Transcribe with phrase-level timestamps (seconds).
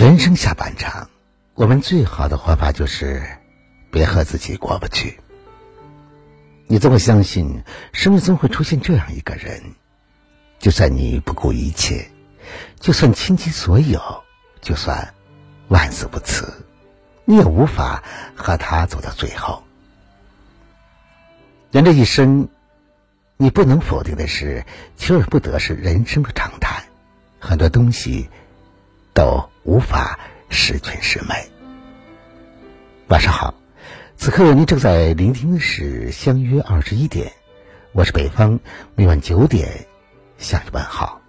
[0.00, 1.10] 人生下半场，
[1.52, 3.22] 我们最好的活法就是
[3.90, 5.20] 别和自己过不去。
[6.66, 7.62] 你这么相信，
[7.92, 9.62] 生命中会出现这样一个人，
[10.58, 12.10] 就算你不顾一切，
[12.78, 14.00] 就算倾其所有，
[14.62, 15.12] 就算
[15.68, 16.50] 万死不辞，
[17.26, 18.02] 你也无法
[18.34, 19.62] 和他走到最后。
[21.72, 22.48] 人这一生，
[23.36, 24.64] 你不能否定的是，
[24.96, 26.84] 求而不得是人生的常态，
[27.38, 28.30] 很多东西
[29.14, 29.48] 都。
[29.62, 31.34] 无法十全十美。
[33.08, 33.54] 晚上好，
[34.16, 37.28] 此刻您正在聆听的是《相约二十一点》，
[37.92, 38.58] 我是北方，
[38.96, 39.86] 每晚九点
[40.38, 41.20] 向你问好。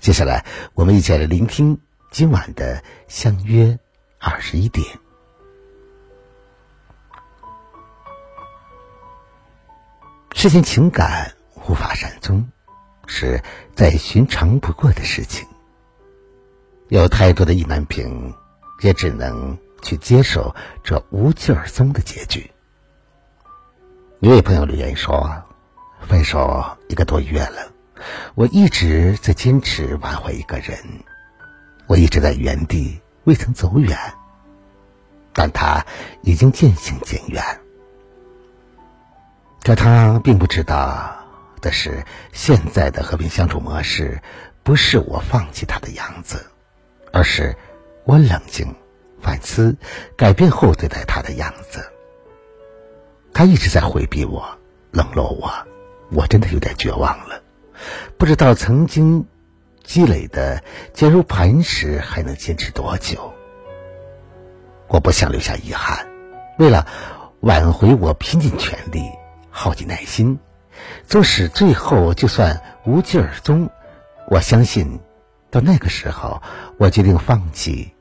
[0.00, 1.78] 接下来，我们一起来聆听
[2.10, 3.78] 今晚的《相约
[4.18, 4.86] 二十一点》。
[10.32, 11.34] 世间情感
[11.68, 12.50] 无法善终，
[13.06, 13.42] 是
[13.76, 15.46] 再寻常不过的事情。
[16.88, 18.34] 有太多的意难平，
[18.80, 22.50] 也只能去接受这无疾而终的结局。
[24.20, 25.30] 一位朋友留言说
[26.08, 27.70] ：“分手一个多月了，
[28.34, 30.78] 我一直在坚持挽回一个人，
[31.86, 33.96] 我一直在原地未曾走远，
[35.34, 35.84] 但他
[36.22, 37.44] 已经渐行渐远。
[39.62, 41.14] 可他并不知道
[41.60, 42.02] 的是，
[42.32, 44.22] 现在的和平相处模式
[44.62, 46.46] 不是我放弃他的样子。”
[47.12, 47.56] 而是
[48.04, 48.74] 我冷静
[49.20, 49.76] 反思，
[50.16, 51.84] 改变后对待他的样子。
[53.32, 54.44] 他一直在回避我，
[54.90, 55.50] 冷落我，
[56.10, 57.42] 我真的有点绝望了。
[58.16, 59.26] 不知道曾经
[59.84, 63.32] 积累的坚如磐石还能坚持多久。
[64.88, 66.06] 我不想留下遗憾，
[66.58, 66.86] 为了
[67.40, 69.02] 挽回，我拼尽全力，
[69.50, 70.38] 耗尽耐心，
[71.06, 73.70] 纵使最后就算无疾而终，
[74.28, 74.98] 我相信。
[75.50, 76.42] 到那个时候，
[76.76, 77.94] 我决定放弃，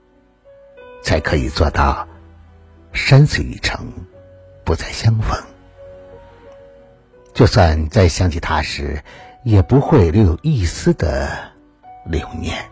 [1.02, 2.08] 才可以做到
[2.92, 3.88] 山水一程，
[4.66, 5.42] 不再相逢。
[7.34, 9.02] 就算再想起他时，
[9.44, 11.52] 也不会留有一丝的
[12.06, 12.70] 留念，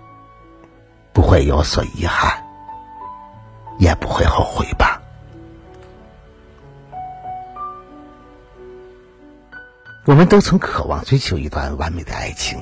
[1.13, 2.43] 不会有所遗憾，
[3.79, 5.01] 也不会后悔吧。
[10.05, 12.59] 我们都曾渴望追求一段完美的爱情。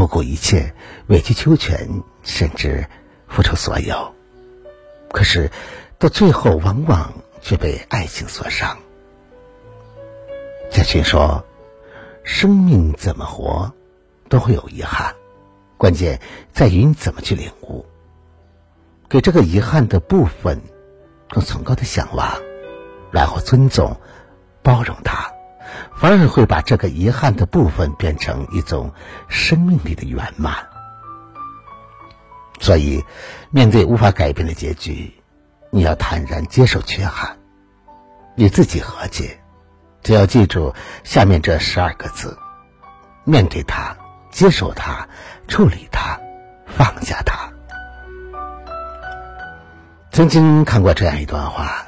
[0.00, 0.74] 不顾一切，
[1.08, 2.86] 委曲求全，甚至
[3.28, 4.14] 付出所有，
[5.12, 5.50] 可是
[5.98, 7.12] 到最后，往往
[7.42, 8.78] 却被爱情所伤。
[10.70, 11.44] 贾群说
[12.24, 13.70] ：“生命怎么活，
[14.30, 15.14] 都会有遗憾，
[15.76, 16.18] 关键
[16.50, 17.84] 在于你怎么去领悟，
[19.06, 20.62] 给这个遗憾的部分
[21.28, 22.40] 更崇高的向往，
[23.12, 24.00] 然后尊重、
[24.62, 25.29] 包容它。”
[26.00, 28.90] 反而会把这个遗憾的部分变成一种
[29.28, 30.54] 生命里的圆满。
[32.58, 33.04] 所以，
[33.50, 35.12] 面对无法改变的结局，
[35.70, 37.36] 你要坦然接受缺憾，
[38.36, 39.38] 与自己和解。
[40.02, 40.74] 只要记住
[41.04, 42.34] 下面这十二个字：
[43.24, 43.94] 面对它，
[44.30, 45.06] 接受它，
[45.48, 46.18] 处理它，
[46.66, 47.52] 放下它。
[50.12, 51.84] 曾经看过这样一段话：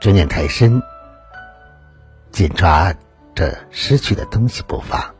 [0.00, 0.82] 执念太深。
[2.32, 2.94] 紧抓
[3.34, 5.14] 着失去的东西不放，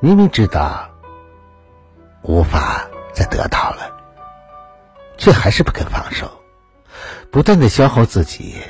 [0.00, 0.90] 明明知道
[2.22, 3.90] 无法再得到了，
[5.16, 6.30] 却还是不肯放手，
[7.30, 8.62] 不断的消耗自己，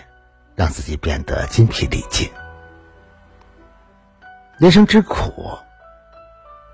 [0.55, 2.31] 让自己变得筋疲力尽。
[4.59, 5.59] 人生之苦，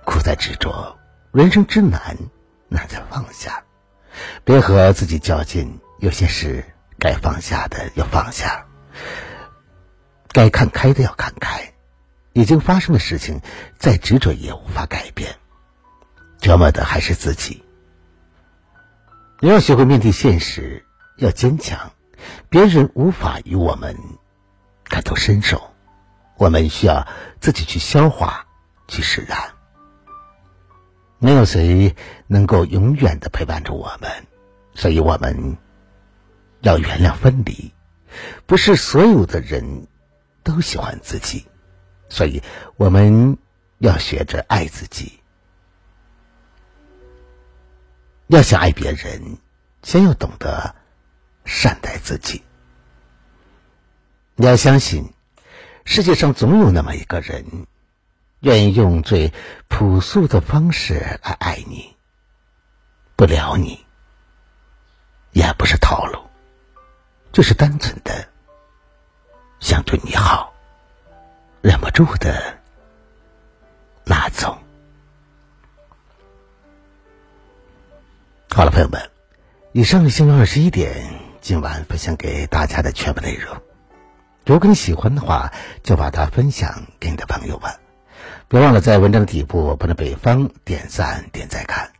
[0.04, 0.96] 苦在执着；
[1.32, 2.16] 人生之难，
[2.68, 3.62] 难在放下。
[4.44, 6.64] 别和自己较劲，有些事
[6.98, 8.66] 该放下的要放下。
[10.32, 11.69] 该看开的要看开，
[12.32, 13.40] 已经发生的事情
[13.78, 15.36] 再执着也无法改变，
[16.40, 17.64] 折磨的还是自己。
[19.40, 20.84] 你要学会面对现实，
[21.16, 21.92] 要坚强。
[22.48, 23.96] 别人无法与我们
[24.84, 25.74] 感同身受，
[26.36, 27.06] 我们需要
[27.40, 28.46] 自己去消化、
[28.88, 29.38] 去释然。
[31.18, 31.94] 没有谁
[32.26, 34.10] 能够永远的陪伴着我们，
[34.74, 35.56] 所以我们
[36.60, 37.72] 要原谅分离。
[38.46, 39.86] 不是所有的人。
[40.42, 41.46] 都喜欢自己，
[42.10, 42.42] 所以
[42.76, 43.38] 我们
[43.78, 45.18] 要学着爱自己。
[48.26, 49.38] 要想爱别人，
[49.82, 50.74] 先要懂得
[51.44, 52.42] 善待自己。
[54.34, 55.12] 你要相信，
[55.84, 57.66] 世界上总有那么一个人，
[58.40, 59.32] 愿意用最
[59.68, 61.96] 朴素的方式来爱你，
[63.16, 63.84] 不撩你，
[65.32, 66.20] 也不是套路，
[67.32, 68.28] 就是单纯的。
[69.58, 70.49] 想对你好，
[71.62, 72.58] 忍不住的
[74.04, 74.56] 那种。
[78.48, 79.10] 好了，朋友们，
[79.72, 81.12] 以上是星期二十一点
[81.42, 83.54] 今晚分享给大家的全部内容。
[84.46, 85.52] 如果你喜欢的话，
[85.82, 87.70] 就把它分享给你的朋友们。
[88.48, 91.92] 别忘了在文章的底部帮着北方点赞、点赞看。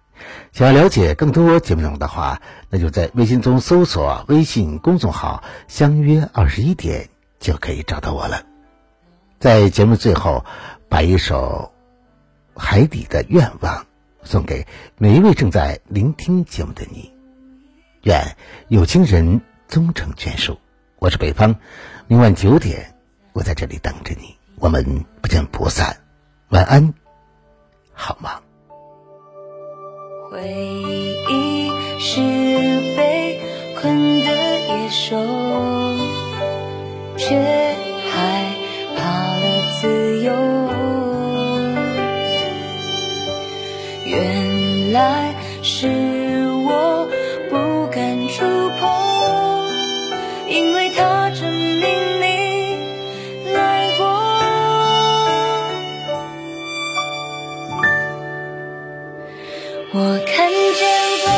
[0.52, 2.40] 想要了解更多节目内容的话，
[2.70, 8.49] 那就在微信中搜索微信公众号“相约二十一点”就可以找到我了。
[9.40, 10.44] 在节目最后，
[10.90, 11.72] 把一首
[12.60, 13.74] 《海底的愿望》
[14.22, 14.66] 送给
[14.98, 17.10] 每一位正在聆听节目的你。
[18.02, 18.36] 愿
[18.68, 20.58] 有情人终成眷属。
[20.98, 21.56] 我是北方，
[22.06, 22.94] 明晚九点，
[23.32, 24.36] 我在这里等着你。
[24.56, 25.96] 我们不见不散。
[26.50, 26.92] 晚安，
[27.94, 28.42] 好吗？
[30.30, 32.20] 回忆是
[32.94, 33.40] 被
[33.80, 35.16] 困的野兽，
[37.16, 37.74] 却
[38.10, 38.49] 害
[45.62, 45.86] 是
[46.66, 47.06] 我
[47.50, 48.44] 不敢触
[48.78, 48.88] 碰，
[50.48, 51.82] 因为它证明
[52.20, 52.24] 你
[53.52, 54.06] 来过。
[59.92, 60.80] 我看见
[61.24, 61.28] 光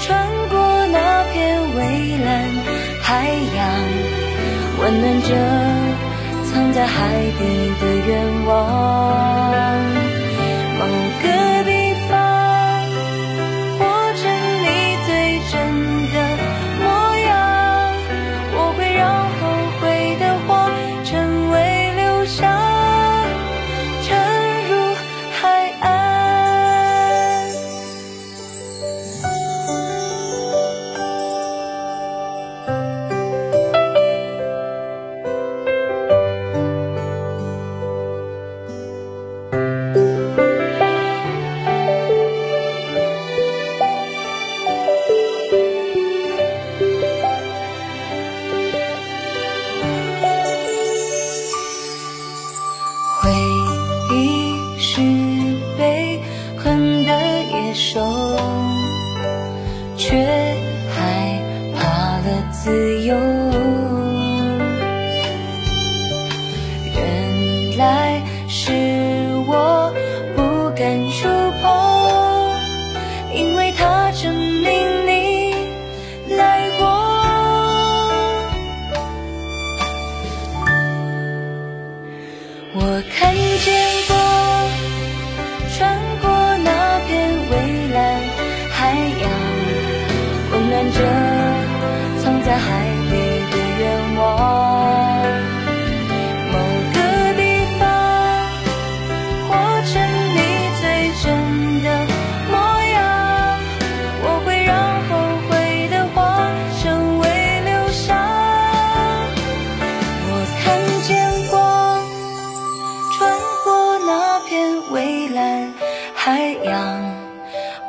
[0.00, 1.78] 穿过那片蔚
[2.24, 2.30] 蓝
[3.02, 3.60] 海洋，
[4.80, 5.28] 温暖着
[6.50, 6.96] 藏在海
[7.38, 7.40] 底
[7.80, 9.21] 的愿望。
[60.02, 60.16] 却
[60.90, 61.40] 害
[61.76, 63.81] 怕了自由。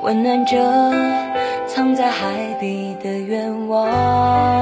[0.03, 0.57] 温暖着
[1.65, 4.52] 藏在海底的愿望。